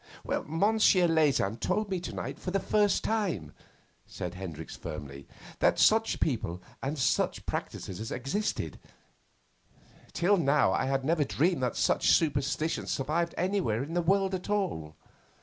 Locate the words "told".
1.57-1.91